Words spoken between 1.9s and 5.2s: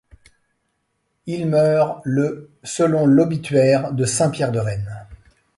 le selon l'obituaire de Saint-Pierre de Rennes.